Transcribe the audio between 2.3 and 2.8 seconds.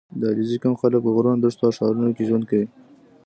کوي.